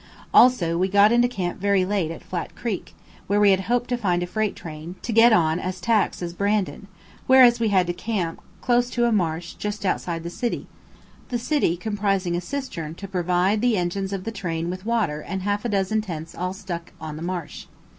Also 0.33 0.79
we 0.79 0.87
got 0.87 1.11
into 1.11 1.27
camp 1.27 1.59
very 1.61 1.85
late 1.85 2.09
at 2.09 2.23
Flat 2.23 2.55
Creek, 2.55 2.95
where 3.27 3.39
we 3.39 3.51
had 3.51 3.59
hoped 3.69 3.87
to 3.91 3.97
find 3.97 4.23
a 4.23 4.25
freight 4.25 4.55
train, 4.55 4.95
to 5.03 5.13
get 5.13 5.31
on 5.31 5.59
as 5.59 5.79
tax 5.79 6.23
as 6.23 6.33
Brandon, 6.33 6.87
whereas 7.27 7.59
we 7.59 7.67
had 7.67 7.85
to 7.85 7.93
camp 7.93 8.41
close 8.61 8.89
to 8.89 9.05
a 9.05 9.11
marsh 9.11 9.53
just 9.53 9.85
outside 9.85 10.23
the 10.23 10.31
city 10.31 10.65
the 11.29 11.37
"city" 11.37 11.77
comprising 11.77 12.35
a 12.35 12.41
cistern 12.41 12.95
to 12.95 13.07
provide 13.07 13.61
the 13.61 13.77
engines 13.77 14.11
of 14.11 14.23
the 14.23 14.31
train 14.31 14.71
with 14.71 14.87
water 14.87 15.21
and 15.21 15.43
half 15.43 15.65
a 15.65 15.69
dozen 15.69 16.01
tents 16.01 16.33
all 16.33 16.51
stuck 16.51 16.93
on 16.99 17.15
the 17.15 17.21
marsh. 17.21 17.67